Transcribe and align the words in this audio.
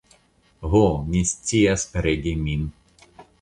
Ho, 0.71 0.79
mi 1.09 1.21
scias 1.33 1.85
regi 2.07 2.35
min. 2.47 2.65